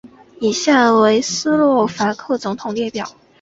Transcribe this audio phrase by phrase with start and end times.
[0.39, 3.05] 以下为斯洛伐克总统列表。